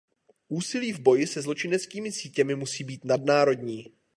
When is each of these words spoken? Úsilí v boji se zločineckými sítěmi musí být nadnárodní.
Úsilí 0.49 0.93
v 0.93 0.99
boji 0.99 1.27
se 1.27 1.41
zločineckými 1.41 2.11
sítěmi 2.11 2.55
musí 2.55 2.83
být 2.83 3.05
nadnárodní. 3.05 3.93